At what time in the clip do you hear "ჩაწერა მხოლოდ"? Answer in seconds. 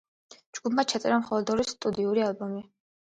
0.93-1.53